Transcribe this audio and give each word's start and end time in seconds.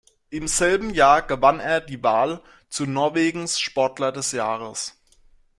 Im 0.31 0.47
selben 0.47 0.89
Jahre 0.95 1.27
gewann 1.27 1.59
er 1.59 1.79
die 1.79 2.01
Wahl 2.01 2.41
zu 2.69 2.87
Norwegens 2.87 3.59
Sportler 3.59 4.11
des 4.11 4.31
Jahres. 4.31 4.97